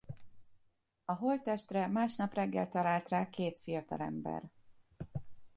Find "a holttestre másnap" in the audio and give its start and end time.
1.05-2.33